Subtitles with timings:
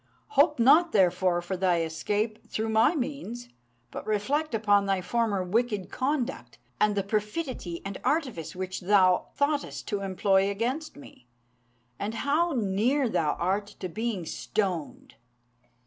[0.29, 3.49] Hope not, therefore, for thy escape through my means;
[3.91, 9.87] but reflect upon thy former wicked conduct, and the perfidy and artifice which thou thoughtest
[9.89, 11.27] to employ against me,
[11.99, 15.13] and how near thou art to being stoned.